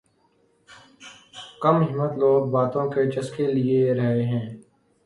[1.61, 4.45] کم ہمت لوگ باتوں کے چسکے لے رہے ہیں